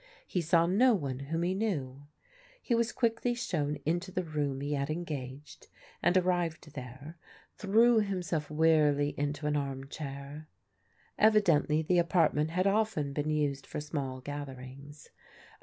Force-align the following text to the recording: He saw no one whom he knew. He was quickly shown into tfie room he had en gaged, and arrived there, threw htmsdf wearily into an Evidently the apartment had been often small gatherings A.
He 0.25 0.41
saw 0.41 0.65
no 0.65 0.95
one 0.95 1.19
whom 1.19 1.43
he 1.43 1.53
knew. 1.53 2.07
He 2.59 2.73
was 2.73 2.91
quickly 2.91 3.35
shown 3.35 3.77
into 3.85 4.11
tfie 4.11 4.33
room 4.33 4.59
he 4.61 4.73
had 4.73 4.89
en 4.89 5.03
gaged, 5.03 5.67
and 6.01 6.17
arrived 6.17 6.73
there, 6.73 7.19
threw 7.55 8.01
htmsdf 8.01 8.49
wearily 8.49 9.09
into 9.15 9.45
an 9.45 10.47
Evidently 11.19 11.83
the 11.83 11.99
apartment 11.99 12.49
had 12.49 12.63
been 12.63 12.73
often 12.73 13.61
small 13.79 14.21
gatherings 14.21 15.09
A. 15.09 15.11